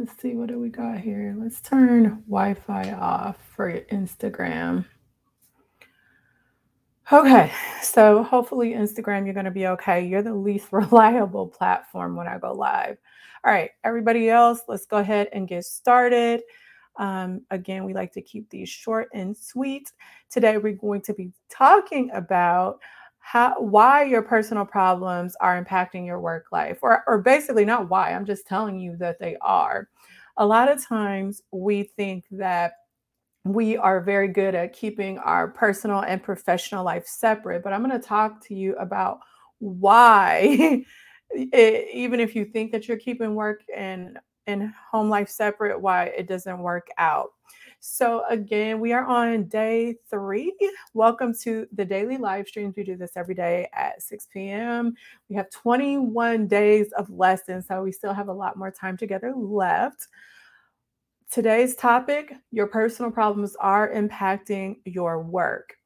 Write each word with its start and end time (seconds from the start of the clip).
let's 0.00 0.22
see 0.22 0.34
what 0.34 0.48
do 0.48 0.58
we 0.58 0.70
got 0.70 0.98
here. 0.98 1.36
Let's 1.38 1.60
turn 1.60 2.22
Wi-Fi 2.26 2.92
off 2.92 3.36
for 3.54 3.70
Instagram. 3.92 4.86
Okay, 7.12 7.52
so 7.82 8.22
hopefully 8.22 8.70
Instagram, 8.72 9.26
you're 9.26 9.34
going 9.34 9.44
to 9.44 9.50
be 9.50 9.66
okay. 9.66 10.06
You're 10.06 10.22
the 10.22 10.32
least 10.32 10.68
reliable 10.72 11.48
platform 11.48 12.16
when 12.16 12.26
I 12.26 12.38
go 12.38 12.52
live. 12.52 12.96
All 13.44 13.52
right, 13.52 13.70
everybody 13.84 14.30
else, 14.30 14.62
let's 14.68 14.86
go 14.86 14.96
ahead 14.96 15.28
and 15.34 15.46
get 15.46 15.66
started. 15.66 16.40
Um, 16.96 17.42
again, 17.50 17.84
we 17.84 17.92
like 17.92 18.12
to 18.14 18.22
keep 18.22 18.48
these 18.48 18.70
short 18.70 19.08
and 19.12 19.36
sweet. 19.36 19.92
Today, 20.30 20.56
we're 20.56 20.72
going 20.72 21.02
to 21.02 21.12
be 21.12 21.30
talking 21.50 22.10
about 22.14 22.80
how 23.30 23.54
why 23.60 24.02
your 24.02 24.22
personal 24.22 24.64
problems 24.64 25.36
are 25.40 25.62
impacting 25.62 26.04
your 26.04 26.18
work 26.18 26.46
life, 26.50 26.78
or 26.82 27.04
or 27.06 27.18
basically 27.18 27.64
not 27.64 27.88
why. 27.88 28.12
I'm 28.12 28.26
just 28.26 28.44
telling 28.44 28.80
you 28.80 28.96
that 28.96 29.20
they 29.20 29.36
are. 29.40 29.88
A 30.38 30.44
lot 30.44 30.68
of 30.68 30.84
times, 30.84 31.40
we 31.52 31.84
think 31.84 32.24
that 32.32 32.72
we 33.44 33.76
are 33.76 34.00
very 34.00 34.26
good 34.26 34.56
at 34.56 34.72
keeping 34.72 35.18
our 35.18 35.46
personal 35.46 36.00
and 36.00 36.20
professional 36.20 36.84
life 36.84 37.06
separate. 37.06 37.62
But 37.62 37.72
I'm 37.72 37.84
going 37.84 37.98
to 37.98 38.04
talk 38.04 38.44
to 38.48 38.54
you 38.54 38.74
about 38.76 39.20
why, 39.60 40.84
it, 41.30 41.88
even 41.94 42.18
if 42.18 42.34
you 42.34 42.44
think 42.44 42.72
that 42.72 42.88
you're 42.88 42.96
keeping 42.96 43.36
work 43.36 43.60
and 43.74 44.18
and 44.50 44.72
home 44.90 45.08
life 45.08 45.28
separate, 45.28 45.80
why 45.80 46.06
it 46.06 46.26
doesn't 46.26 46.58
work 46.58 46.88
out. 46.98 47.30
So 47.80 48.24
again, 48.28 48.78
we 48.78 48.92
are 48.92 49.06
on 49.06 49.44
day 49.44 49.96
three. 50.10 50.54
Welcome 50.92 51.32
to 51.42 51.66
the 51.72 51.84
daily 51.84 52.18
live 52.18 52.46
streams. 52.46 52.74
We 52.76 52.84
do 52.84 52.96
this 52.96 53.12
every 53.16 53.34
day 53.34 53.68
at 53.72 54.02
6 54.02 54.26
p.m. 54.32 54.94
We 55.28 55.36
have 55.36 55.48
21 55.50 56.46
days 56.46 56.92
of 56.92 57.08
lessons, 57.08 57.68
so 57.68 57.82
we 57.82 57.92
still 57.92 58.12
have 58.12 58.28
a 58.28 58.32
lot 58.32 58.58
more 58.58 58.70
time 58.70 58.96
together 58.96 59.32
left. 59.34 60.08
Today's 61.30 61.76
topic 61.76 62.34
your 62.50 62.66
personal 62.66 63.10
problems 63.10 63.56
are 63.60 63.88
impacting 63.94 64.76
your 64.84 65.22
work. 65.22 65.76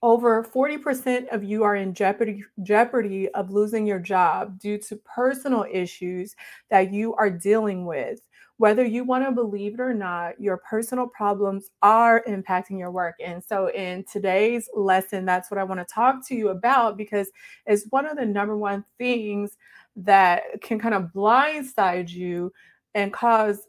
Over 0.00 0.44
40% 0.44 1.28
of 1.28 1.42
you 1.42 1.64
are 1.64 1.74
in 1.74 1.92
jeopardy, 1.92 2.44
jeopardy 2.62 3.28
of 3.30 3.50
losing 3.50 3.84
your 3.84 3.98
job 3.98 4.58
due 4.60 4.78
to 4.78 4.96
personal 4.96 5.66
issues 5.70 6.36
that 6.70 6.92
you 6.92 7.14
are 7.14 7.30
dealing 7.30 7.84
with. 7.84 8.20
Whether 8.58 8.84
you 8.84 9.04
want 9.04 9.24
to 9.24 9.32
believe 9.32 9.74
it 9.74 9.80
or 9.80 9.94
not, 9.94 10.40
your 10.40 10.58
personal 10.58 11.06
problems 11.08 11.70
are 11.82 12.22
impacting 12.28 12.78
your 12.78 12.90
work. 12.90 13.16
And 13.24 13.42
so, 13.42 13.70
in 13.70 14.04
today's 14.10 14.68
lesson, 14.74 15.24
that's 15.24 15.50
what 15.50 15.58
I 15.58 15.64
want 15.64 15.80
to 15.80 15.94
talk 15.94 16.26
to 16.28 16.34
you 16.34 16.48
about 16.48 16.96
because 16.96 17.30
it's 17.66 17.86
one 17.90 18.06
of 18.06 18.16
the 18.16 18.26
number 18.26 18.56
one 18.56 18.84
things 18.98 19.56
that 19.96 20.42
can 20.60 20.78
kind 20.78 20.94
of 20.94 21.12
blindside 21.14 22.08
you 22.08 22.52
and 22.94 23.12
cause 23.12 23.67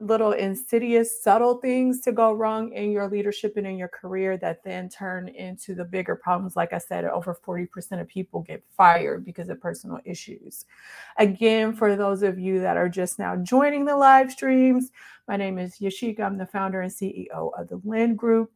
little 0.00 0.32
insidious, 0.32 1.22
subtle 1.22 1.56
things 1.56 2.00
to 2.00 2.12
go 2.12 2.32
wrong 2.32 2.72
in 2.72 2.92
your 2.92 3.08
leadership 3.08 3.56
and 3.56 3.66
in 3.66 3.76
your 3.76 3.88
career 3.88 4.36
that 4.36 4.62
then 4.62 4.88
turn 4.88 5.28
into 5.28 5.74
the 5.74 5.84
bigger 5.84 6.14
problems. 6.14 6.54
Like 6.54 6.72
I 6.72 6.78
said, 6.78 7.04
over 7.04 7.36
40% 7.46 8.00
of 8.00 8.06
people 8.06 8.42
get 8.42 8.62
fired 8.76 9.24
because 9.24 9.48
of 9.48 9.60
personal 9.60 9.98
issues. 10.04 10.66
Again, 11.16 11.72
for 11.72 11.96
those 11.96 12.22
of 12.22 12.38
you 12.38 12.60
that 12.60 12.76
are 12.76 12.88
just 12.88 13.18
now 13.18 13.34
joining 13.36 13.84
the 13.84 13.96
live 13.96 14.30
streams, 14.30 14.92
my 15.26 15.36
name 15.36 15.58
is 15.58 15.78
Yashika. 15.78 16.20
I'm 16.20 16.38
the 16.38 16.46
founder 16.46 16.82
and 16.82 16.92
CEO 16.92 17.50
of 17.58 17.68
the 17.68 17.80
Lynn 17.84 18.14
Group 18.14 18.52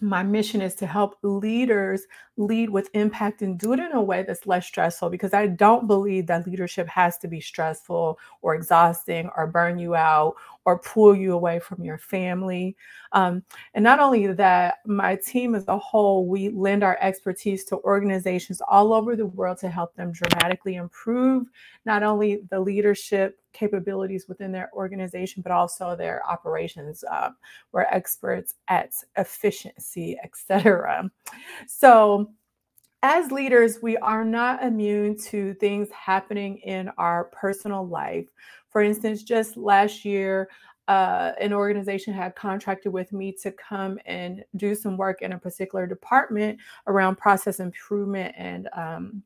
my 0.00 0.22
mission 0.22 0.60
is 0.60 0.74
to 0.76 0.86
help 0.86 1.16
leaders 1.22 2.02
lead 2.36 2.68
with 2.70 2.90
impact 2.94 3.42
and 3.42 3.58
do 3.58 3.72
it 3.72 3.78
in 3.78 3.92
a 3.92 4.02
way 4.02 4.22
that's 4.22 4.46
less 4.46 4.66
stressful 4.66 5.08
because 5.08 5.32
I 5.32 5.46
don't 5.46 5.86
believe 5.86 6.26
that 6.26 6.46
leadership 6.46 6.88
has 6.88 7.18
to 7.18 7.28
be 7.28 7.40
stressful 7.40 8.18
or 8.42 8.54
exhausting 8.54 9.30
or 9.36 9.46
burn 9.46 9.78
you 9.78 9.94
out 9.94 10.34
or 10.64 10.78
pull 10.78 11.14
you 11.14 11.32
away 11.32 11.60
from 11.60 11.84
your 11.84 11.98
family. 11.98 12.76
Um, 13.12 13.42
and 13.74 13.84
not 13.84 14.00
only 14.00 14.26
that, 14.26 14.76
my 14.86 15.16
team 15.16 15.54
as 15.54 15.68
a 15.68 15.78
whole, 15.78 16.26
we 16.26 16.48
lend 16.48 16.82
our 16.82 16.98
expertise 17.00 17.64
to 17.66 17.78
organizations 17.78 18.60
all 18.66 18.92
over 18.92 19.14
the 19.14 19.26
world 19.26 19.58
to 19.58 19.68
help 19.68 19.94
them 19.94 20.12
dramatically 20.12 20.76
improve 20.76 21.46
not 21.84 22.02
only 22.02 22.42
the 22.50 22.58
leadership 22.58 23.38
capabilities 23.54 24.26
within 24.28 24.52
their 24.52 24.70
organization, 24.74 25.42
but 25.42 25.52
also 25.52 25.96
their 25.96 26.22
operations. 26.28 27.04
Um, 27.10 27.36
we're 27.72 27.82
experts 27.82 28.54
at 28.68 28.92
efficiency, 29.16 30.18
etc. 30.22 31.10
So, 31.66 32.30
as 33.02 33.30
leaders, 33.30 33.80
we 33.82 33.96
are 33.98 34.24
not 34.24 34.62
immune 34.62 35.16
to 35.26 35.54
things 35.54 35.88
happening 35.90 36.58
in 36.58 36.90
our 36.96 37.24
personal 37.24 37.86
life. 37.86 38.26
For 38.70 38.82
instance, 38.82 39.22
just 39.22 39.58
last 39.58 40.06
year, 40.06 40.48
uh, 40.88 41.32
an 41.40 41.52
organization 41.52 42.12
had 42.12 42.34
contracted 42.34 42.92
with 42.92 43.12
me 43.12 43.32
to 43.42 43.52
come 43.52 43.98
and 44.06 44.44
do 44.56 44.74
some 44.74 44.96
work 44.96 45.22
in 45.22 45.32
a 45.32 45.38
particular 45.38 45.86
department 45.86 46.58
around 46.86 47.16
process 47.16 47.60
improvement 47.60 48.34
and 48.36 48.68
um, 48.74 49.22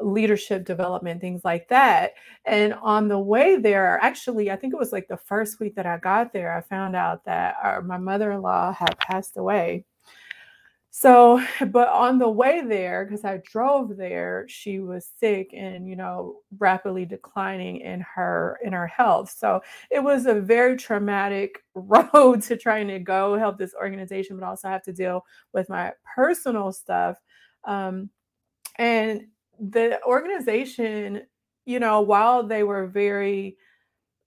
leadership 0.00 0.64
development, 0.64 1.20
things 1.20 1.42
like 1.44 1.68
that. 1.68 2.12
And 2.44 2.74
on 2.74 3.08
the 3.08 3.18
way 3.18 3.56
there, 3.56 3.98
actually, 4.02 4.50
I 4.50 4.56
think 4.56 4.72
it 4.72 4.78
was 4.78 4.92
like 4.92 5.08
the 5.08 5.16
first 5.16 5.60
week 5.60 5.74
that 5.76 5.86
I 5.86 5.98
got 5.98 6.32
there, 6.32 6.56
I 6.56 6.60
found 6.62 6.96
out 6.96 7.24
that 7.24 7.56
our, 7.62 7.82
my 7.82 7.98
mother 7.98 8.32
in 8.32 8.42
law 8.42 8.72
had 8.72 8.98
passed 8.98 9.36
away. 9.36 9.84
So, 10.94 11.42
but 11.68 11.88
on 11.88 12.18
the 12.18 12.28
way 12.28 12.60
there, 12.60 13.04
because 13.04 13.24
I 13.24 13.40
drove 13.44 13.96
there, 13.96 14.44
she 14.48 14.78
was 14.78 15.10
sick 15.18 15.52
and 15.52 15.88
you 15.88 15.96
know 15.96 16.40
rapidly 16.58 17.04
declining 17.04 17.78
in 17.78 18.04
her 18.14 18.58
in 18.62 18.72
her 18.72 18.86
health. 18.86 19.34
So 19.36 19.62
it 19.90 20.00
was 20.00 20.26
a 20.26 20.34
very 20.34 20.76
traumatic 20.76 21.64
road 21.74 22.42
to 22.42 22.56
trying 22.56 22.88
to 22.88 22.98
go 23.00 23.36
help 23.38 23.58
this 23.58 23.74
organization, 23.74 24.38
but 24.38 24.46
also 24.46 24.68
have 24.68 24.82
to 24.84 24.92
deal 24.92 25.24
with 25.52 25.68
my 25.68 25.92
personal 26.14 26.72
stuff. 26.72 27.16
Um, 27.64 28.10
and 28.76 29.26
the 29.70 30.02
organization, 30.04 31.22
you 31.64 31.78
know, 31.78 32.00
while 32.00 32.42
they 32.42 32.64
were 32.64 32.86
very 32.86 33.56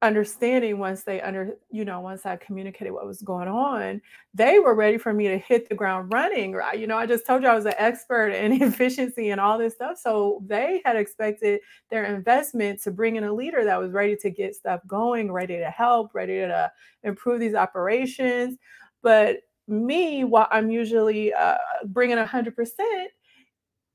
understanding 0.02 0.78
once 0.78 1.04
they 1.04 1.22
under 1.22 1.58
you 1.72 1.86
know 1.86 2.02
once 2.02 2.26
i 2.26 2.36
communicated 2.36 2.92
what 2.92 3.08
was 3.08 3.22
going 3.22 3.48
on 3.48 4.00
they 4.34 4.60
were 4.60 4.76
ready 4.76 4.98
for 4.98 5.14
me 5.14 5.28
to 5.28 5.38
hit 5.38 5.68
the 5.68 5.74
ground 5.74 6.12
running 6.14 6.52
right? 6.52 6.78
You 6.78 6.86
know 6.86 6.98
i 6.98 7.06
just 7.06 7.26
told 7.26 7.42
you 7.42 7.48
i 7.48 7.56
was 7.56 7.66
an 7.66 7.74
expert 7.78 8.28
in 8.28 8.52
efficiency 8.62 9.30
and 9.30 9.40
all 9.42 9.58
this 9.58 9.74
stuff 9.74 9.98
so 9.98 10.44
they 10.46 10.82
had 10.86 10.96
expected 10.98 11.62
their 11.90 12.04
investment 12.04 12.82
to 12.84 12.92
bring 12.92 13.16
in 13.16 13.24
a 13.24 13.34
leader 13.34 13.64
that 13.64 13.80
was 13.80 13.94
ready 13.94 14.18
to 14.18 14.30
get 14.30 14.54
stuff 14.54 14.82
going 14.86 15.32
ready 15.32 15.58
to 15.58 15.72
help 15.72 16.14
ready 16.14 16.40
to 16.40 16.72
improve 17.04 17.40
these 17.40 17.56
operations. 17.56 18.58
But 19.02 19.38
me 19.68 20.24
while 20.24 20.48
i'm 20.52 20.70
usually 20.70 21.34
uh, 21.34 21.58
bringing 21.86 22.18
100% 22.18 22.76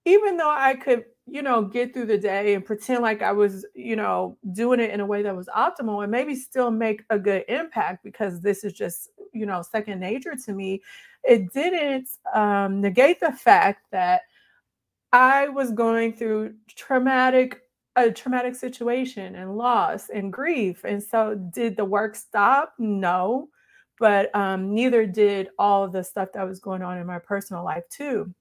even 0.07 0.37
though 0.37 0.51
i 0.51 0.75
could 0.75 1.05
you 1.27 1.43
know, 1.43 1.63
get 1.63 1.95
through 1.95 2.07
the 2.07 2.19
day 2.19 2.55
and 2.55 2.65
pretend 2.65 3.03
like 3.03 3.23
I 3.23 3.33
was, 3.33 3.65
you 3.75 3.97
know, 3.97 4.37
doing 4.53 4.81
it 4.81 4.91
in 4.91 5.01
a 5.01 5.07
way 5.07 5.23
that 5.23 5.37
was 5.37 5.49
optimal 5.49 6.03
and 6.03 6.11
maybe 6.11 6.35
still 6.35 6.71
make 6.71 7.05
a 7.11 7.19
good 7.19 7.45
impact 7.49 8.03
because 8.03 8.41
this 8.41 8.65
is 8.65 8.73
just, 8.73 9.11
you 9.33 9.47
know, 9.47 9.63
second 9.63 10.01
nature 10.01 10.35
to 10.47 10.53
me. 10.53 10.83
It 11.23 11.53
didn't 11.53 12.09
um, 12.35 12.81
negate 12.81 13.21
the 13.21 13.33
fact 13.33 13.87
that 13.93 14.23
I 15.13 15.49
was 15.49 15.73
going 15.73 16.15
through 16.15 16.55
traumatic 16.77 17.63
a 17.97 18.11
traumatic 18.11 18.55
situation 18.55 19.35
and 19.35 19.57
loss 19.57 20.09
and 20.11 20.33
grief. 20.33 20.85
And 20.85 21.03
so 21.03 21.35
did 21.35 21.77
the 21.77 21.85
work 21.85 22.15
stop? 22.15 22.75
No. 22.79 23.49
But 23.99 24.35
um, 24.35 24.73
neither 24.75 25.07
did 25.07 25.49
all 25.59 25.89
the 25.89 26.03
stuff 26.05 26.29
that 26.33 26.47
was 26.49 26.61
going 26.61 26.83
on 26.83 26.99
in 26.99 27.07
my 27.07 27.19
personal 27.19 27.65
life 27.65 27.85
too. 27.91 28.33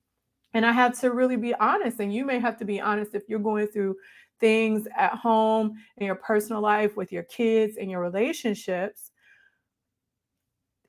And 0.54 0.66
I 0.66 0.72
had 0.72 0.94
to 0.96 1.12
really 1.12 1.38
be 1.38 1.54
honest. 1.56 2.00
And 2.00 2.14
you 2.14 2.26
may 2.26 2.40
have 2.40 2.58
to 2.58 2.66
be 2.66 2.82
honest 2.82 3.14
if 3.14 3.24
you're 3.28 3.40
going 3.40 3.68
through 3.68 3.96
things 4.40 4.88
at 4.98 5.14
home 5.14 5.74
in 5.98 6.06
your 6.06 6.16
personal 6.16 6.62
life 6.62 6.96
with 6.96 7.12
your 7.12 7.24
kids 7.24 7.78
and 7.78 7.92
your 7.92 8.02
relationships. 8.02 9.12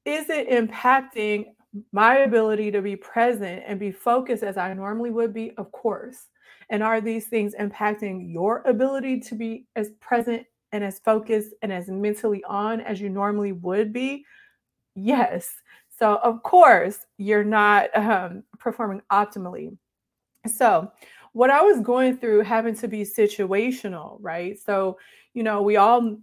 Is 0.04 0.30
it 0.30 0.48
impacting 0.48 1.46
my 1.92 2.18
ability 2.18 2.70
to 2.72 2.82
be 2.82 2.96
present 2.96 3.62
and 3.66 3.78
be 3.78 3.92
focused 3.92 4.42
as 4.42 4.56
I 4.56 4.72
normally 4.74 5.10
would 5.10 5.32
be? 5.32 5.52
Of 5.56 5.70
course. 5.72 6.26
And 6.70 6.82
are 6.82 7.00
these 7.00 7.26
things 7.26 7.54
impacting 7.58 8.32
your 8.32 8.62
ability 8.66 9.20
to 9.20 9.34
be 9.34 9.66
as 9.76 9.90
present 10.00 10.46
and 10.72 10.84
as 10.84 11.00
focused 11.00 11.52
and 11.62 11.72
as 11.72 11.88
mentally 11.88 12.42
on 12.44 12.80
as 12.80 13.00
you 13.00 13.08
normally 13.10 13.52
would 13.52 13.92
be? 13.92 14.24
Yes. 14.94 15.52
So, 16.00 16.16
of 16.22 16.42
course, 16.42 17.04
you're 17.18 17.44
not 17.44 17.94
um, 17.94 18.42
performing 18.58 19.02
optimally. 19.12 19.76
So, 20.46 20.90
what 21.34 21.50
I 21.50 21.60
was 21.60 21.82
going 21.82 22.16
through 22.16 22.40
having 22.40 22.74
to 22.76 22.88
be 22.88 23.02
situational, 23.02 24.16
right? 24.18 24.58
So, 24.58 24.96
you 25.34 25.42
know, 25.42 25.60
we 25.60 25.76
all 25.76 26.16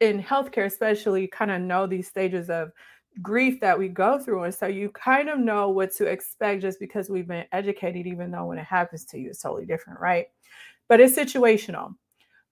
in 0.00 0.22
healthcare, 0.22 0.66
especially, 0.66 1.26
kind 1.28 1.50
of 1.50 1.62
know 1.62 1.86
these 1.86 2.08
stages 2.08 2.50
of 2.50 2.72
grief 3.22 3.58
that 3.60 3.78
we 3.78 3.88
go 3.88 4.18
through. 4.18 4.42
And 4.42 4.54
so 4.54 4.66
you 4.66 4.90
kind 4.90 5.30
of 5.30 5.38
know 5.38 5.70
what 5.70 5.94
to 5.96 6.04
expect 6.04 6.60
just 6.60 6.78
because 6.78 7.08
we've 7.08 7.26
been 7.26 7.46
educated, 7.52 8.06
even 8.06 8.30
though 8.30 8.44
when 8.44 8.58
it 8.58 8.66
happens 8.66 9.06
to 9.06 9.18
you, 9.18 9.30
it's 9.30 9.40
totally 9.40 9.64
different, 9.64 9.98
right? 9.98 10.26
But 10.88 11.00
it's 11.00 11.16
situational. 11.16 11.94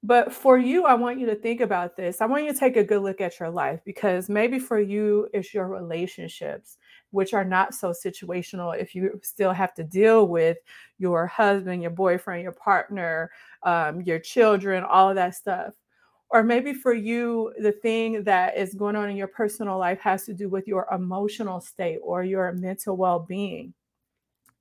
But 0.05 0.33
for 0.33 0.57
you, 0.59 0.85
I 0.85 0.95
want 0.95 1.19
you 1.19 1.27
to 1.27 1.35
think 1.35 1.61
about 1.61 1.97
this. 1.97 2.21
I 2.21 2.27
want 2.27 2.45
you 2.45 2.53
to 2.53 2.59
take 2.59 2.77
a 2.77 2.85
good 2.85 3.03
look 3.03 3.21
at 3.21 3.41
your 3.41 3.51
life 3.51 3.81
because 3.85 4.29
maybe 4.29 4.59
for 4.61 4.79
you, 4.81 5.29
it's 5.35 5.53
your 5.53 5.67
relationships, 5.67 6.79
which 7.11 7.35
are 7.35 7.45
not 7.45 7.75
so 7.75 7.91
situational. 7.91 8.79
If 8.81 8.95
you 8.95 9.19
still 9.25 9.53
have 9.53 9.75
to 9.75 9.83
deal 9.83 10.29
with 10.29 10.59
your 10.99 11.27
husband, 11.27 11.83
your 11.83 11.91
boyfriend, 11.91 12.45
your 12.45 12.53
partner, 12.53 13.33
um, 13.65 14.01
your 14.03 14.21
children, 14.21 14.85
all 14.85 15.09
of 15.09 15.17
that 15.17 15.35
stuff. 15.35 15.75
Or 16.31 16.45
maybe 16.45 16.75
for 16.75 16.93
you, 16.93 17.53
the 17.59 17.73
thing 17.73 18.23
that 18.25 18.57
is 18.57 18.75
going 18.75 18.95
on 18.95 19.11
in 19.11 19.17
your 19.17 19.29
personal 19.29 19.79
life 19.79 19.99
has 20.01 20.25
to 20.27 20.35
do 20.35 20.49
with 20.49 20.69
your 20.69 20.87
emotional 20.93 21.61
state 21.61 21.99
or 22.05 22.23
your 22.23 22.53
mental 22.53 22.97
well 22.97 23.19
being 23.19 23.75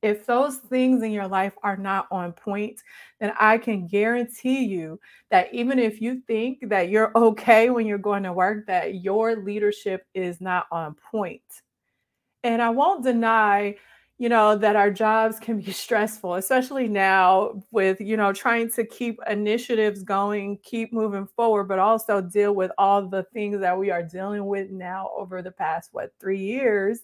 if 0.02 0.26
those 0.26 0.58
things 0.58 1.02
in 1.02 1.12
your 1.12 1.28
life 1.28 1.54
are 1.64 1.78
not 1.78 2.08
on 2.12 2.32
point, 2.32 2.82
then 3.20 3.34
I 3.40 3.58
can 3.58 3.88
guarantee 3.88 4.64
you 4.66 5.00
that 5.32 5.54
even 5.54 5.80
if 5.80 6.02
you 6.02 6.22
think 6.28 6.70
that 6.70 6.90
you're 6.90 7.12
okay 7.16 7.70
when 7.70 7.86
you're 7.86 7.98
going 7.98 8.24
to 8.24 8.34
work, 8.34 8.68
that 8.68 8.96
your 8.96 9.36
leadership 9.36 10.06
is 10.14 10.40
not 10.40 10.68
on 10.72 10.96
point. 11.12 11.42
And 12.44 12.62
I 12.62 12.70
won't 12.70 13.04
deny, 13.04 13.76
you 14.20 14.30
know, 14.30 14.56
that 14.56 14.76
our 14.76 14.92
jobs 14.92 15.40
can 15.40 15.60
be 15.60 15.72
stressful, 15.72 16.36
especially 16.36 16.88
now 16.88 17.64
with, 17.72 18.00
you 18.00 18.18
know, 18.18 18.32
trying 18.32 18.70
to 18.74 18.86
keep 18.86 19.20
initiatives 19.28 20.04
going, 20.04 20.60
keep 20.64 20.94
moving 20.94 21.28
forward, 21.36 21.64
but 21.66 21.80
also 21.80 22.22
deal 22.22 22.54
with 22.54 22.72
all 22.78 23.08
the 23.08 23.24
things 23.34 23.60
that 23.62 23.78
we 23.78 23.90
are 23.90 24.04
dealing 24.04 24.46
with 24.46 24.70
now 24.70 25.10
over 25.18 25.42
the 25.42 25.52
past, 25.52 25.90
what, 25.92 26.12
three 26.20 26.40
years 26.40 27.02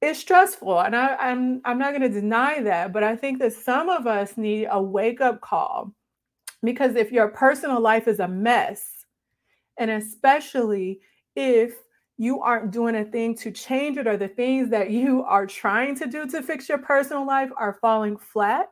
it's 0.00 0.20
stressful, 0.20 0.80
and 0.80 0.94
I 0.94 1.16
I'm 1.16 1.60
I'm 1.64 1.78
not 1.78 1.92
gonna 1.92 2.08
deny 2.08 2.62
that, 2.62 2.92
but 2.92 3.02
I 3.02 3.16
think 3.16 3.38
that 3.40 3.52
some 3.52 3.88
of 3.88 4.06
us 4.06 4.36
need 4.36 4.68
a 4.70 4.80
wake-up 4.80 5.40
call 5.40 5.92
because 6.62 6.96
if 6.96 7.12
your 7.12 7.28
personal 7.28 7.80
life 7.80 8.08
is 8.08 8.20
a 8.20 8.28
mess, 8.28 8.84
and 9.78 9.90
especially 9.90 11.00
if 11.34 11.74
you 12.16 12.40
aren't 12.42 12.72
doing 12.72 12.96
a 12.96 13.04
thing 13.04 13.34
to 13.36 13.50
change 13.50 13.96
it 13.96 14.06
or 14.06 14.16
the 14.16 14.28
things 14.28 14.68
that 14.70 14.90
you 14.90 15.22
are 15.22 15.46
trying 15.46 15.94
to 15.94 16.06
do 16.06 16.26
to 16.26 16.42
fix 16.42 16.68
your 16.68 16.78
personal 16.78 17.24
life 17.24 17.50
are 17.56 17.78
falling 17.80 18.16
flat, 18.16 18.68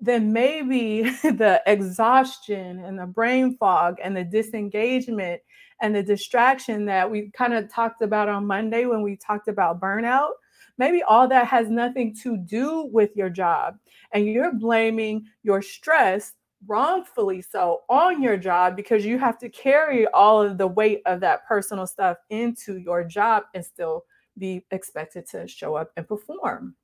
then 0.00 0.32
maybe 0.32 1.02
the 1.22 1.62
exhaustion 1.66 2.84
and 2.84 2.98
the 2.98 3.06
brain 3.06 3.56
fog 3.56 3.96
and 4.02 4.16
the 4.16 4.24
disengagement 4.24 5.40
and 5.80 5.94
the 5.94 6.02
distraction 6.02 6.84
that 6.86 7.10
we 7.10 7.30
kind 7.32 7.54
of 7.54 7.72
talked 7.72 8.02
about 8.02 8.28
on 8.28 8.46
Monday 8.46 8.86
when 8.86 9.02
we 9.02 9.16
talked 9.16 9.48
about 9.48 9.80
burnout, 9.80 10.30
maybe 10.78 11.02
all 11.02 11.28
that 11.28 11.46
has 11.46 11.68
nothing 11.68 12.14
to 12.22 12.36
do 12.36 12.88
with 12.92 13.10
your 13.14 13.30
job. 13.30 13.76
And 14.12 14.26
you're 14.26 14.54
blaming 14.54 15.26
your 15.42 15.62
stress 15.62 16.32
wrongfully 16.66 17.42
so 17.42 17.82
on 17.88 18.22
your 18.22 18.36
job 18.36 18.76
because 18.76 19.04
you 19.04 19.18
have 19.18 19.38
to 19.38 19.48
carry 19.48 20.06
all 20.08 20.42
of 20.42 20.58
the 20.58 20.66
weight 20.66 21.02
of 21.06 21.20
that 21.20 21.46
personal 21.46 21.86
stuff 21.86 22.16
into 22.30 22.78
your 22.78 23.04
job 23.04 23.44
and 23.54 23.64
still 23.64 24.04
be 24.38 24.64
expected 24.70 25.28
to 25.30 25.46
show 25.46 25.74
up 25.74 25.92
and 25.96 26.08
perform. 26.08 26.74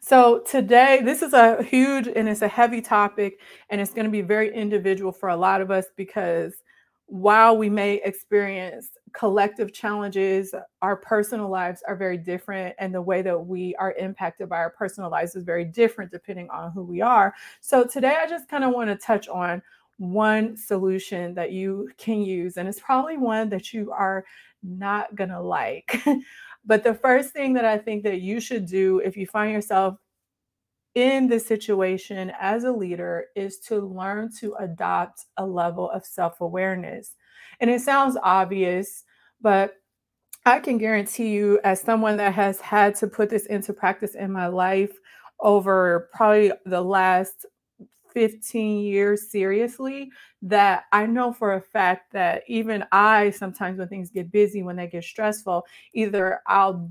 So 0.00 0.40
today, 0.40 1.00
this 1.02 1.22
is 1.22 1.32
a 1.32 1.62
huge 1.62 2.08
and 2.08 2.28
it's 2.28 2.42
a 2.42 2.48
heavy 2.48 2.80
topic, 2.80 3.40
and 3.68 3.80
it's 3.80 3.92
going 3.92 4.04
to 4.04 4.10
be 4.10 4.22
very 4.22 4.54
individual 4.54 5.12
for 5.12 5.28
a 5.28 5.36
lot 5.36 5.60
of 5.60 5.70
us 5.70 5.86
because 5.96 6.54
while 7.10 7.56
we 7.56 7.68
may 7.68 7.94
experience 8.04 8.90
collective 9.12 9.72
challenges, 9.72 10.54
our 10.80 10.94
personal 10.94 11.48
lives 11.48 11.82
are 11.88 11.96
very 11.96 12.16
different, 12.16 12.76
and 12.78 12.94
the 12.94 13.02
way 13.02 13.20
that 13.20 13.36
we 13.36 13.74
are 13.76 13.92
impacted 13.94 14.48
by 14.48 14.58
our 14.58 14.70
personal 14.70 15.10
lives 15.10 15.34
is 15.34 15.42
very 15.42 15.64
different 15.64 16.12
depending 16.12 16.48
on 16.50 16.70
who 16.70 16.84
we 16.84 17.00
are. 17.00 17.34
So, 17.60 17.84
today 17.84 18.16
I 18.22 18.28
just 18.28 18.48
kind 18.48 18.62
of 18.62 18.72
want 18.72 18.90
to 18.90 18.96
touch 18.96 19.26
on 19.26 19.60
one 19.96 20.56
solution 20.56 21.34
that 21.34 21.50
you 21.50 21.90
can 21.98 22.22
use, 22.22 22.58
and 22.58 22.68
it's 22.68 22.78
probably 22.78 23.16
one 23.16 23.48
that 23.48 23.72
you 23.72 23.90
are 23.90 24.24
not 24.62 25.12
going 25.16 25.30
to 25.30 25.40
like. 25.40 26.00
but 26.64 26.84
the 26.84 26.94
first 26.94 27.32
thing 27.32 27.54
that 27.54 27.64
I 27.64 27.76
think 27.76 28.04
that 28.04 28.20
you 28.20 28.38
should 28.38 28.66
do 28.66 29.00
if 29.00 29.16
you 29.16 29.26
find 29.26 29.52
yourself 29.52 29.96
in 30.94 31.28
this 31.28 31.46
situation 31.46 32.32
as 32.40 32.64
a 32.64 32.72
leader 32.72 33.26
is 33.36 33.58
to 33.60 33.80
learn 33.80 34.30
to 34.40 34.54
adopt 34.54 35.26
a 35.36 35.46
level 35.46 35.90
of 35.90 36.04
self 36.04 36.40
awareness. 36.40 37.14
And 37.60 37.70
it 37.70 37.80
sounds 37.80 38.16
obvious, 38.22 39.04
but 39.40 39.74
I 40.46 40.58
can 40.58 40.78
guarantee 40.78 41.28
you, 41.28 41.60
as 41.64 41.80
someone 41.80 42.16
that 42.16 42.34
has 42.34 42.60
had 42.60 42.94
to 42.96 43.06
put 43.06 43.28
this 43.30 43.46
into 43.46 43.72
practice 43.72 44.14
in 44.14 44.32
my 44.32 44.46
life 44.46 44.92
over 45.40 46.08
probably 46.14 46.52
the 46.64 46.80
last 46.80 47.46
15 48.12 48.80
years 48.84 49.30
seriously, 49.30 50.10
that 50.42 50.84
I 50.92 51.06
know 51.06 51.32
for 51.32 51.54
a 51.54 51.60
fact 51.60 52.12
that 52.12 52.42
even 52.48 52.84
I 52.90 53.30
sometimes, 53.30 53.78
when 53.78 53.88
things 53.88 54.10
get 54.10 54.32
busy, 54.32 54.62
when 54.62 54.76
they 54.76 54.88
get 54.88 55.04
stressful, 55.04 55.64
either 55.92 56.40
I'll 56.46 56.90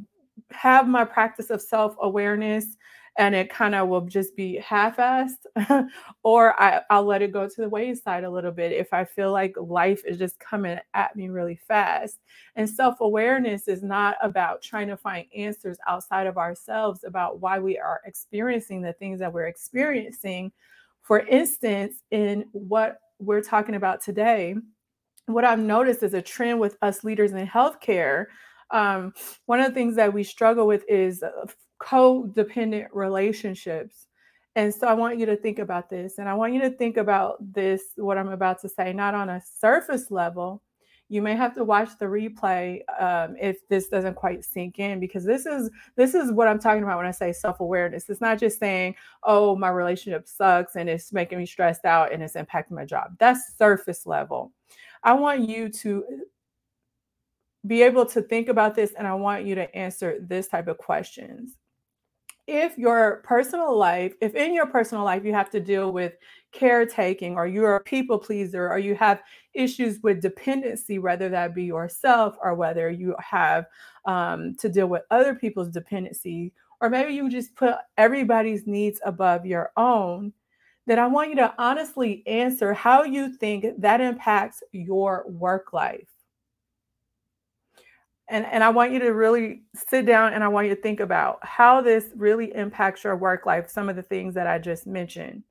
have 0.52 0.88
my 0.88 1.04
practice 1.04 1.50
of 1.50 1.62
self 1.62 1.96
awareness 2.02 2.78
and 3.20 3.36
it 3.36 3.50
kind 3.50 3.76
of 3.76 3.90
will 3.90 4.02
just 4.02 4.36
be 4.36 4.58
half-assed 4.58 5.46
or 6.24 6.60
I, 6.60 6.82
i'll 6.90 7.04
let 7.04 7.22
it 7.22 7.34
go 7.34 7.48
to 7.48 7.62
the 7.62 7.70
wayside 7.70 8.24
a 8.24 8.30
little 8.30 8.52
bit 8.52 8.72
if 8.72 8.94
i 8.94 9.04
feel 9.04 9.32
like 9.32 9.54
life 9.60 10.02
is 10.08 10.18
just 10.18 10.40
coming 10.40 10.80
at 10.94 11.16
me 11.16 11.30
really 11.30 11.60
fast. 11.68 12.20
And 12.56 12.70
self-awareness 12.70 13.68
is 13.68 13.84
not 13.84 14.18
about 14.22 14.62
trying 14.62 14.88
to 14.88 14.98
find 14.98 15.26
answers 15.36 15.78
outside 15.88 16.28
of 16.28 16.38
ourselves 16.38 17.04
about 17.04 17.40
why 17.40 17.60
we 17.60 17.78
are 17.78 18.02
experiencing 18.06 18.82
the 18.82 18.94
things 18.94 19.20
that 19.20 19.32
we're 19.32 19.48
experiencing. 19.48 20.52
For 21.02 21.20
instance 21.20 22.02
in 22.12 22.46
what 22.52 23.00
we're 23.20 23.42
talking 23.42 23.76
about 23.76 24.02
today 24.02 24.56
what 25.26 25.46
i've 25.46 25.60
noticed 25.60 26.04
is 26.04 26.14
a 26.14 26.22
trend 26.22 26.60
with 26.60 26.78
us 26.82 27.04
leaders 27.04 27.32
in 27.34 27.46
healthcare. 27.46 28.26
Um, 28.72 29.14
one 29.46 29.60
of 29.60 29.68
the 29.68 29.74
things 29.74 29.96
that 29.96 30.14
we 30.14 30.24
struggle 30.24 30.68
with 30.68 30.84
is 30.88 31.24
uh, 31.24 31.46
codependent 31.80 32.88
relationships. 32.94 34.08
And 34.56 34.74
so 34.74 34.88
I 34.88 34.94
want 34.94 35.20
you 35.20 35.26
to 35.28 35.38
think 35.38 35.60
about 35.60 35.90
this. 35.90 36.18
And 36.18 36.28
I 36.28 36.34
want 36.34 36.54
you 36.54 36.62
to 36.62 36.70
think 36.70 36.98
about 36.98 37.38
this, 37.54 37.82
what 37.96 38.18
I'm 38.18 38.30
about 38.30 38.62
to 38.62 38.70
say, 38.70 38.94
not 38.94 39.16
on 39.16 39.30
a 39.30 39.42
surface 39.42 40.12
level. 40.12 40.62
You 41.12 41.24
may 41.24 41.36
have 41.36 41.56
to 41.56 41.64
watch 41.64 41.98
the 41.98 42.06
replay 42.06 42.82
um, 43.02 43.36
if 43.40 43.68
this 43.68 43.88
doesn't 43.88 44.16
quite 44.16 44.46
sink 44.46 44.78
in, 44.78 45.00
because 45.00 45.26
this 45.26 45.48
is 45.48 45.72
this 45.96 46.14
is 46.14 46.32
what 46.32 46.48
I'm 46.48 46.60
talking 46.60 46.84
about 46.84 46.98
when 46.98 47.08
I 47.08 47.12
say 47.12 47.34
self-awareness. 47.34 48.10
It's 48.10 48.22
not 48.22 48.38
just 48.38 48.60
saying, 48.60 48.94
"Oh, 49.24 49.56
my 49.56 49.70
relationship 49.70 50.28
sucks 50.28 50.76
and 50.76 50.88
it's 50.88 51.12
making 51.12 51.40
me 51.40 51.48
stressed 51.48 51.84
out 51.86 52.12
and 52.14 52.22
it's 52.22 52.36
impacting 52.36 52.72
my 52.72 52.86
job." 52.86 53.16
That's 53.18 53.58
surface 53.58 54.06
level. 54.06 54.52
I 55.02 55.14
want 55.14 55.50
you 55.50 55.70
to 55.70 56.06
be 57.66 57.82
able 57.82 58.06
to 58.06 58.22
think 58.22 58.48
about 58.48 58.76
this, 58.76 58.94
and 58.94 59.08
I 59.08 59.16
want 59.16 59.46
you 59.46 59.56
to 59.56 59.76
answer 59.76 60.20
this 60.22 60.48
type 60.48 60.68
of 60.68 60.78
questions 60.78 61.58
if 62.50 62.78
your 62.78 63.22
personal 63.24 63.78
life, 63.78 64.14
if 64.22 64.34
in 64.34 64.54
your 64.54 64.66
personal 64.66 65.04
life 65.04 65.24
you 65.24 65.34
have 65.34 65.52
to 65.52 65.60
deal 65.60 65.92
with 65.92 66.14
caretaking 66.52 67.36
or 67.36 67.46
you're 67.46 67.76
a 67.76 67.84
people 67.84 68.18
pleaser 68.18 68.68
or 68.68 68.80
you 68.80 68.96
have 68.96 69.22
issues 69.54 70.00
with 70.02 70.22
dependency, 70.22 70.98
whether 70.98 71.30
that 71.30 71.54
be 71.54 71.64
yourself 71.64 72.36
or 72.42 72.56
whether 72.56 72.90
you 72.90 73.16
have 73.20 73.66
um, 74.06 74.56
to 74.56 74.68
deal 74.68 74.88
with 74.88 75.04
other 75.12 75.36
people's 75.36 75.70
dependency, 75.70 76.52
or 76.82 76.90
maybe 76.90 77.14
you 77.14 77.30
just 77.30 77.56
put 77.56 77.76
everybody's 77.98 78.66
needs 78.66 79.00
above 79.06 79.46
your 79.46 79.72
own, 79.78 80.34
then 80.88 80.98
I 80.98 81.06
want 81.06 81.30
you 81.30 81.36
to 81.36 81.54
honestly 81.60 82.24
answer 82.26 82.74
how 82.74 83.04
you 83.04 83.38
think 83.38 83.66
that 83.78 84.02
impacts 84.02 84.64
your 84.72 85.26
work 85.28 85.72
life 85.72 86.08
and 88.30 88.46
and 88.46 88.64
I 88.64 88.70
want 88.70 88.92
you 88.92 89.00
to 89.00 89.10
really 89.10 89.64
sit 89.76 90.06
down 90.06 90.34
and 90.34 90.44
I 90.44 90.48
want 90.48 90.68
you 90.68 90.76
to 90.76 90.82
think 90.82 91.00
about 91.00 91.40
how 91.44 91.82
this 91.82 92.10
really 92.16 92.54
impacts 92.56 93.04
your 93.04 93.18
work 93.18 93.46
life 93.46 93.70
some 93.70 93.90
of 93.90 93.96
the 93.96 94.04
things 94.04 94.34
that 94.36 94.48
I 94.48 94.60
just 94.60 94.88
mentioned. 94.88 95.44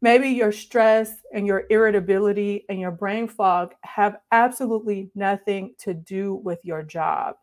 Maybe 0.00 0.28
your 0.28 0.52
stress 0.52 1.12
and 1.32 1.46
your 1.46 1.64
irritability 1.70 2.64
and 2.68 2.80
your 2.80 2.90
brain 2.90 3.28
fog 3.28 3.74
have 3.82 4.18
absolutely 4.32 5.10
nothing 5.14 5.74
to 5.78 5.94
do 5.94 6.34
with 6.36 6.58
your 6.62 6.82
job. 6.82 7.36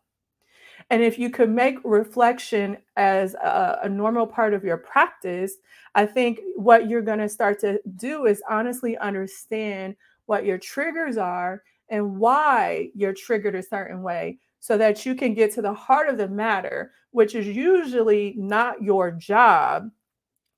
And 0.90 1.02
if 1.02 1.18
you 1.18 1.30
could 1.30 1.50
make 1.50 1.78
reflection 1.84 2.78
as 2.96 3.34
a, 3.34 3.80
a 3.84 3.88
normal 3.88 4.26
part 4.26 4.54
of 4.54 4.64
your 4.64 4.76
practice 4.76 5.54
i 5.94 6.04
think 6.06 6.40
what 6.56 6.88
you're 6.88 7.02
going 7.02 7.18
to 7.18 7.28
start 7.28 7.58
to 7.60 7.80
do 7.96 8.26
is 8.26 8.42
honestly 8.48 8.96
understand 8.98 9.96
what 10.26 10.44
your 10.44 10.58
triggers 10.58 11.16
are 11.16 11.62
and 11.88 12.16
why 12.16 12.90
you're 12.94 13.12
triggered 13.12 13.54
a 13.54 13.62
certain 13.62 14.02
way 14.02 14.38
so 14.62 14.78
that 14.78 15.04
you 15.04 15.16
can 15.16 15.34
get 15.34 15.52
to 15.52 15.60
the 15.60 15.74
heart 15.74 16.08
of 16.08 16.16
the 16.16 16.28
matter, 16.28 16.92
which 17.10 17.34
is 17.34 17.48
usually 17.48 18.32
not 18.38 18.80
your 18.80 19.10
job 19.10 19.90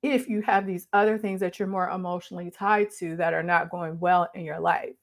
if 0.03 0.29
you 0.29 0.43
have 0.43 0.67
these 0.67 0.87
other 0.93 1.17
things 1.17 1.39
that 1.39 1.57
you're 1.57 1.67
more 1.67 1.89
emotionally 1.89 2.51
tied 2.51 2.91
to 2.99 3.15
that 3.15 3.33
are 3.33 3.41
not 3.41 3.71
going 3.71 3.99
well 3.99 4.29
in 4.35 4.45
your 4.45 4.59
life. 4.59 4.93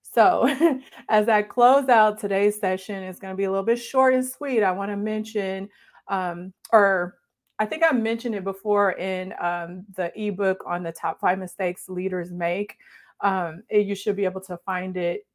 So, 0.00 0.48
as 1.10 1.28
I 1.28 1.42
close 1.42 1.90
out 1.90 2.18
today's 2.18 2.58
session, 2.58 3.02
it's 3.02 3.18
going 3.18 3.34
to 3.34 3.36
be 3.36 3.44
a 3.44 3.50
little 3.50 3.66
bit 3.66 3.76
short 3.76 4.14
and 4.14 4.24
sweet. 4.24 4.62
I 4.62 4.72
want 4.72 4.90
to 4.90 4.96
mention, 4.96 5.68
um, 6.08 6.54
or 6.72 7.18
I 7.58 7.66
think 7.66 7.82
I 7.84 7.92
mentioned 7.92 8.34
it 8.34 8.44
before 8.44 8.92
in 8.92 9.34
um, 9.42 9.84
the 9.94 10.10
ebook 10.18 10.64
on 10.66 10.82
the 10.82 10.92
top 10.92 11.20
five 11.20 11.38
mistakes 11.38 11.86
leaders 11.90 12.32
make. 12.32 12.78
Um, 13.20 13.62
you 13.70 13.94
should 13.94 14.16
be 14.16 14.24
able 14.24 14.40
to 14.40 14.56
find 14.64 14.96
it 14.96 15.26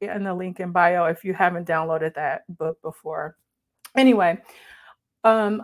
in 0.00 0.24
the 0.24 0.34
link 0.34 0.60
in 0.60 0.72
bio 0.72 1.04
if 1.04 1.24
you 1.24 1.34
haven't 1.34 1.68
downloaded 1.68 2.14
that 2.14 2.42
book 2.56 2.80
before. 2.82 3.36
Anyway, 3.96 4.38
um, 5.24 5.62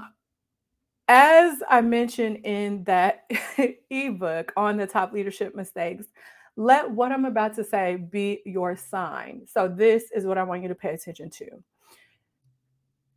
as 1.09 1.63
I 1.69 1.81
mentioned 1.81 2.39
in 2.45 2.85
that 2.85 3.31
ebook 3.91 4.53
on 4.57 4.77
the 4.77 4.87
top 4.87 5.13
leadership 5.13 5.55
mistakes, 5.55 6.07
let 6.57 6.91
what 6.91 7.13
I'm 7.13 7.27
about 7.27 7.55
to 7.57 7.65
say 7.65 7.97
be 7.97 8.43
your 8.45 8.77
sign. 8.77 9.43
So, 9.47 9.69
this 9.69 10.11
is 10.11 10.25
what 10.25 10.39
I 10.39 10.43
want 10.43 10.63
you 10.63 10.69
to 10.69 10.75
pay 10.75 10.91
attention 10.91 11.31
to. 11.31 11.47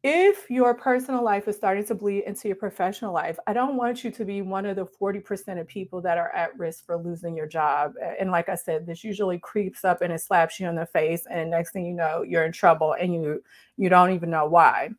If 0.01 0.50
your 0.50 0.74
personal 0.75 1.25
life 1.25 1.50
is 1.50 1.58
starting 1.58 1.84
to 1.88 1.96
bleed 1.96 2.24
into 2.24 2.48
your 2.48 2.56
professional 2.56 3.13
life, 3.13 3.38
I 3.48 3.53
don't 3.53 3.75
want 3.75 4.01
you 4.01 4.12
to 4.12 4.24
be 4.24 4.41
one 4.41 4.65
of 4.65 4.77
the 4.77 4.86
40% 4.86 5.60
of 5.60 5.68
people 5.68 6.00
that 6.01 6.18
are 6.18 6.34
at 6.34 6.58
risk 6.58 6.86
for 6.86 6.96
losing 6.96 7.36
your 7.36 7.48
job. 7.48 7.96
And 8.18 8.32
like 8.32 8.48
I 8.48 8.56
said, 8.56 8.86
this 8.86 9.03
usually 9.03 9.39
creeps 9.39 9.84
up 9.84 10.01
and 10.01 10.13
it 10.13 10.22
slaps 10.22 10.58
you 10.58 10.70
in 10.70 10.75
the 10.75 10.86
face 10.86 11.25
and 11.29 11.51
next 11.51 11.74
thing 11.74 11.86
you 11.86 11.94
know, 11.94 12.22
you're 12.22 12.46
in 12.46 12.53
trouble 12.53 12.94
and 12.94 13.13
you 13.13 13.44
you 13.75 13.89
don't 13.89 14.12
even 14.12 14.29
know 14.29 14.46
why. 14.46 14.89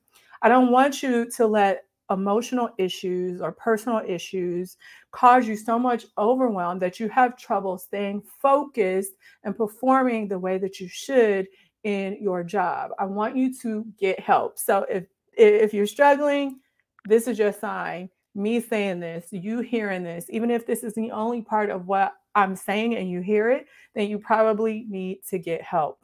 I 0.42 0.50
don't 0.50 0.71
want 0.71 1.02
you 1.02 1.30
to 1.30 1.47
let 1.47 1.85
emotional 2.11 2.69
issues 2.76 3.40
or 3.40 3.52
personal 3.52 4.02
issues 4.07 4.76
cause 5.12 5.47
you 5.47 5.57
so 5.57 5.78
much 5.78 6.07
overwhelm 6.19 6.78
that 6.80 7.00
you 7.00 7.09
have 7.09 7.38
trouble 7.38 7.78
staying 7.78 8.23
focused 8.42 9.12
and 9.45 9.57
performing 9.57 10.28
the 10.28 10.38
way 10.38 10.59
that 10.59 10.80
you 10.80 10.88
should 10.88 11.47
in 11.84 12.18
your 12.20 12.44
job. 12.44 12.90
I 12.99 13.04
want 13.04 13.37
you 13.37 13.54
to 13.62 13.87
get 13.99 14.20
help. 14.20 14.58
So 14.58 14.87
if 14.88 15.04
if 15.32 15.72
you're 15.72 15.87
struggling, 15.87 16.60
this 17.06 17.26
is 17.26 17.38
your 17.38 17.52
sign. 17.52 18.10
Me 18.34 18.60
saying 18.60 19.00
this, 19.00 19.26
you 19.32 19.60
hearing 19.60 20.04
this, 20.04 20.26
even 20.28 20.50
if 20.50 20.66
this 20.66 20.84
is 20.84 20.94
the 20.94 21.10
only 21.10 21.42
part 21.42 21.70
of 21.70 21.87
what 21.87 22.14
I'm 22.34 22.54
saying 22.54 22.96
and 22.96 23.10
you 23.10 23.20
hear 23.20 23.50
it, 23.50 23.66
then 23.94 24.08
you 24.08 24.18
probably 24.18 24.87
need 24.88 25.25
to 25.30 25.38
get 25.38 25.62
help. 25.62 25.99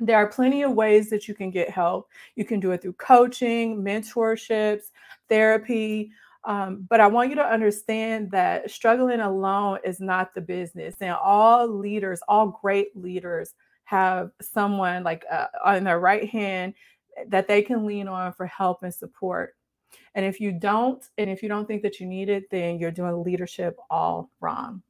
There 0.00 0.16
are 0.16 0.28
plenty 0.28 0.62
of 0.62 0.72
ways 0.72 1.10
that 1.10 1.28
you 1.28 1.34
can 1.34 1.50
get 1.50 1.70
help. 1.70 2.08
You 2.36 2.44
can 2.44 2.60
do 2.60 2.70
it 2.70 2.80
through 2.80 2.94
coaching, 2.94 3.82
mentorships, 3.82 4.84
therapy. 5.28 6.12
Um, 6.44 6.86
but 6.88 7.00
I 7.00 7.08
want 7.08 7.30
you 7.30 7.36
to 7.36 7.44
understand 7.44 8.30
that 8.30 8.70
struggling 8.70 9.20
alone 9.20 9.80
is 9.84 10.00
not 10.00 10.34
the 10.34 10.40
business. 10.40 10.94
And 11.00 11.10
all 11.10 11.68
leaders, 11.68 12.20
all 12.28 12.58
great 12.62 12.96
leaders, 12.96 13.54
have 13.88 14.30
someone 14.42 15.02
like 15.02 15.24
uh, 15.32 15.46
on 15.64 15.82
their 15.82 15.98
right 15.98 16.28
hand 16.28 16.74
that 17.28 17.48
they 17.48 17.62
can 17.62 17.86
lean 17.86 18.06
on 18.06 18.34
for 18.34 18.44
help 18.44 18.82
and 18.82 18.92
support. 18.92 19.56
And 20.14 20.26
if 20.26 20.40
you 20.40 20.52
don't, 20.52 21.02
and 21.16 21.30
if 21.30 21.42
you 21.42 21.48
don't 21.48 21.66
think 21.66 21.80
that 21.84 21.98
you 21.98 22.06
need 22.06 22.28
it, 22.28 22.50
then 22.50 22.78
you're 22.78 22.90
doing 22.90 23.24
leadership 23.24 23.78
all 23.88 24.28
wrong. 24.40 24.82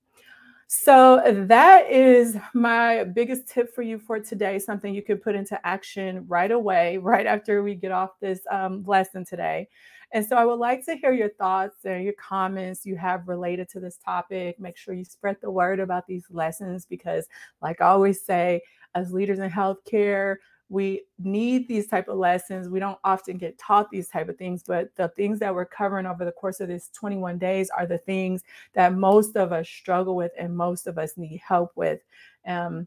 So 0.66 1.22
that 1.24 1.88
is 1.88 2.36
my 2.54 3.04
biggest 3.04 3.46
tip 3.46 3.72
for 3.72 3.82
you 3.82 4.00
for 4.00 4.18
today. 4.18 4.58
Something 4.58 4.92
you 4.92 5.02
can 5.02 5.18
put 5.18 5.36
into 5.36 5.64
action 5.64 6.24
right 6.26 6.50
away, 6.50 6.98
right 6.98 7.24
after 7.24 7.62
we 7.62 7.76
get 7.76 7.92
off 7.92 8.10
this 8.20 8.40
um, 8.50 8.82
lesson 8.84 9.24
today. 9.24 9.68
And 10.12 10.26
so 10.26 10.36
I 10.36 10.44
would 10.44 10.58
like 10.58 10.84
to 10.86 10.96
hear 10.96 11.12
your 11.12 11.28
thoughts 11.28 11.84
and 11.84 12.02
your 12.02 12.14
comments 12.14 12.86
you 12.86 12.96
have 12.96 13.28
related 13.28 13.68
to 13.70 13.80
this 13.80 13.98
topic. 13.98 14.58
Make 14.58 14.76
sure 14.76 14.94
you 14.94 15.04
spread 15.04 15.36
the 15.40 15.50
word 15.50 15.80
about 15.80 16.06
these 16.06 16.24
lessons 16.30 16.86
because, 16.86 17.26
like 17.60 17.80
I 17.80 17.88
always 17.88 18.22
say, 18.22 18.62
as 18.94 19.12
leaders 19.12 19.38
in 19.38 19.50
healthcare, 19.50 20.36
we 20.68 21.04
need 21.18 21.66
these 21.66 21.86
type 21.86 22.08
of 22.08 22.18
lessons. 22.18 22.68
We 22.68 22.80
don't 22.80 22.98
often 23.04 23.38
get 23.38 23.58
taught 23.58 23.90
these 23.90 24.08
type 24.08 24.28
of 24.28 24.36
things 24.36 24.62
but 24.62 24.94
the 24.96 25.08
things 25.08 25.38
that 25.38 25.54
we're 25.54 25.64
covering 25.64 26.06
over 26.06 26.24
the 26.24 26.32
course 26.32 26.60
of 26.60 26.68
this 26.68 26.90
21 26.94 27.38
days 27.38 27.70
are 27.70 27.86
the 27.86 27.98
things 27.98 28.42
that 28.74 28.94
most 28.94 29.36
of 29.36 29.52
us 29.52 29.68
struggle 29.68 30.14
with 30.14 30.32
and 30.38 30.54
most 30.54 30.86
of 30.86 30.98
us 30.98 31.16
need 31.16 31.40
help 31.46 31.72
with. 31.74 32.00
Um, 32.46 32.86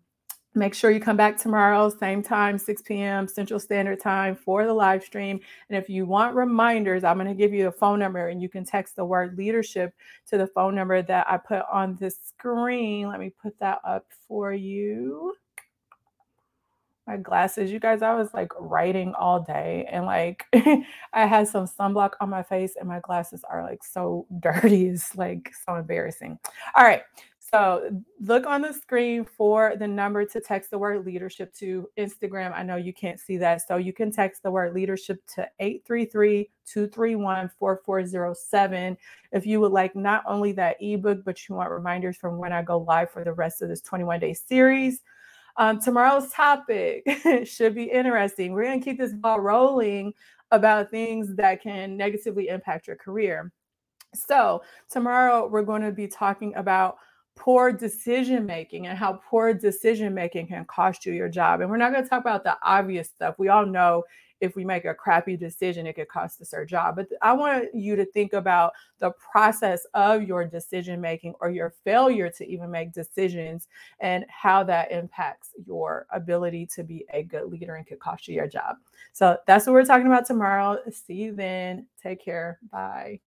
make 0.53 0.73
sure 0.73 0.91
you 0.91 0.99
come 0.99 1.15
back 1.15 1.37
tomorrow 1.37 1.89
same 1.89 2.21
time 2.21 2.57
6 2.57 2.81
p.m 2.81 3.25
central 3.25 3.57
standard 3.57 4.01
time 4.01 4.35
for 4.35 4.65
the 4.65 4.73
live 4.73 5.01
stream. 5.01 5.39
And 5.69 5.77
if 5.77 5.89
you 5.89 6.05
want 6.05 6.35
reminders 6.35 7.03
i'm 7.03 7.17
going 7.17 7.27
to 7.27 7.33
give 7.33 7.53
you 7.53 7.67
a 7.67 7.71
phone 7.71 7.99
number 7.99 8.27
and 8.27 8.41
you 8.41 8.49
can 8.49 8.65
text 8.65 8.97
the 8.97 9.05
word 9.05 9.37
leadership 9.37 9.93
to 10.27 10.37
the 10.37 10.47
phone 10.47 10.75
number 10.75 11.01
that 11.01 11.25
i 11.29 11.37
put 11.37 11.63
on 11.71 11.95
the 11.95 12.11
screen. 12.11 13.07
Let 13.07 13.19
me 13.19 13.33
put 13.41 13.57
that 13.59 13.79
up 13.85 14.05
for 14.27 14.51
you 14.51 15.35
my 17.11 17.17
glasses. 17.17 17.71
You 17.71 17.79
guys, 17.79 18.01
I 18.01 18.13
was 18.13 18.33
like 18.33 18.51
writing 18.57 19.13
all 19.15 19.41
day 19.41 19.85
and 19.91 20.05
like 20.05 20.45
I 20.53 21.25
had 21.25 21.47
some 21.47 21.67
sunblock 21.67 22.11
on 22.21 22.29
my 22.29 22.41
face 22.41 22.75
and 22.79 22.87
my 22.87 23.01
glasses 23.01 23.43
are 23.49 23.63
like 23.63 23.83
so 23.83 24.25
dirty. 24.39 24.87
It's 24.87 25.15
like 25.15 25.51
so 25.65 25.75
embarrassing. 25.75 26.39
All 26.75 26.85
right. 26.85 27.01
So 27.37 27.91
look 28.21 28.45
on 28.45 28.61
the 28.61 28.71
screen 28.71 29.25
for 29.25 29.73
the 29.77 29.87
number 29.87 30.23
to 30.23 30.39
text 30.39 30.71
the 30.71 30.77
word 30.77 31.05
leadership 31.05 31.53
to 31.55 31.89
Instagram. 31.97 32.53
I 32.53 32.63
know 32.63 32.77
you 32.77 32.93
can't 32.93 33.19
see 33.19 33.35
that. 33.39 33.67
So 33.67 33.75
you 33.75 33.91
can 33.91 34.09
text 34.09 34.41
the 34.41 34.51
word 34.51 34.73
leadership 34.73 35.19
to 35.35 35.41
833 35.59 36.49
231 36.65 37.51
4407 37.59 38.97
if 39.33 39.45
you 39.45 39.59
would 39.59 39.73
like 39.73 39.97
not 39.97 40.23
only 40.25 40.53
that 40.53 40.77
ebook, 40.79 41.25
but 41.25 41.49
you 41.49 41.55
want 41.55 41.71
reminders 41.71 42.15
from 42.15 42.37
when 42.37 42.53
I 42.53 42.61
go 42.61 42.77
live 42.77 43.11
for 43.11 43.25
the 43.25 43.33
rest 43.33 43.61
of 43.61 43.67
this 43.67 43.81
21 43.81 44.21
day 44.21 44.33
series. 44.33 45.01
Um, 45.57 45.79
tomorrow's 45.79 46.31
topic 46.31 47.03
should 47.45 47.75
be 47.75 47.85
interesting. 47.85 48.53
We're 48.53 48.63
going 48.63 48.79
to 48.79 48.85
keep 48.85 48.97
this 48.97 49.13
ball 49.13 49.39
rolling 49.39 50.13
about 50.51 50.91
things 50.91 51.35
that 51.35 51.61
can 51.61 51.97
negatively 51.97 52.47
impact 52.49 52.87
your 52.87 52.97
career. 52.97 53.51
So, 54.13 54.61
tomorrow 54.89 55.47
we're 55.47 55.63
going 55.63 55.83
to 55.83 55.91
be 55.91 56.07
talking 56.07 56.53
about 56.55 56.97
poor 57.35 57.71
decision 57.71 58.45
making 58.45 58.87
and 58.87 58.97
how 58.97 59.21
poor 59.29 59.53
decision 59.53 60.13
making 60.13 60.47
can 60.47 60.65
cost 60.65 61.05
you 61.05 61.13
your 61.13 61.29
job. 61.29 61.61
And 61.61 61.69
we're 61.69 61.77
not 61.77 61.91
going 61.91 62.03
to 62.03 62.09
talk 62.09 62.21
about 62.21 62.43
the 62.43 62.57
obvious 62.61 63.09
stuff. 63.09 63.35
We 63.37 63.47
all 63.47 63.65
know 63.65 64.03
if 64.41 64.55
we 64.55 64.65
make 64.65 64.85
a 64.85 64.93
crappy 64.93 65.37
decision, 65.37 65.87
it 65.87 65.93
could 65.93 66.07
cost 66.07 66.41
us 66.41 66.53
our 66.53 66.65
job. 66.65 66.95
But 66.95 67.07
I 67.21 67.31
want 67.33 67.73
you 67.73 67.95
to 67.95 68.05
think 68.05 68.33
about 68.33 68.73
the 68.99 69.11
process 69.11 69.85
of 69.93 70.23
your 70.23 70.45
decision 70.45 70.99
making 70.99 71.35
or 71.39 71.49
your 71.49 71.73
failure 71.83 72.29
to 72.29 72.47
even 72.47 72.69
make 72.69 72.91
decisions 72.91 73.67
and 73.99 74.25
how 74.27 74.63
that 74.63 74.91
impacts 74.91 75.51
your 75.65 76.07
ability 76.11 76.65
to 76.75 76.83
be 76.83 77.05
a 77.13 77.23
good 77.23 77.45
leader 77.45 77.75
and 77.75 77.85
could 77.85 77.99
cost 77.99 78.27
you 78.27 78.35
your 78.35 78.47
job. 78.47 78.77
So 79.13 79.37
that's 79.45 79.67
what 79.67 79.73
we're 79.73 79.85
talking 79.85 80.07
about 80.07 80.25
tomorrow. 80.25 80.79
See 80.91 81.13
you 81.13 81.35
then. 81.35 81.85
Take 82.01 82.23
care. 82.23 82.59
Bye. 82.71 83.21